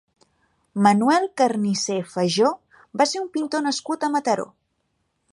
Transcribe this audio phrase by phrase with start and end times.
[0.85, 2.49] Manuel Carnicer Fajó
[3.01, 4.47] va ser un pintor nascut a Mataró.